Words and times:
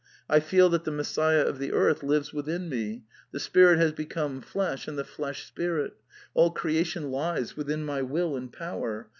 I 0.27 0.39
feel 0.39 0.67
that 0.69 0.83
the 0.83 0.89
Messiah 0.89 1.43
of 1.43 1.59
the 1.59 1.71
earth 1.73 2.01
lives 2.01 2.33
within 2.33 2.69
me. 2.69 3.03
The 3.33 3.39
spirit 3.39 3.77
has 3.77 3.91
become 3.91 4.41
flesh 4.41 4.87
and 4.87 4.97
the 4.97 5.03
flesh 5.03 5.45
spirit. 5.45 5.93
All 6.33 6.49
creation 6.49 7.11
lies 7.11 7.55
within 7.55 7.85
my 7.85 8.01
will 8.01 8.35
and 8.35 8.51
power. 8.51 9.09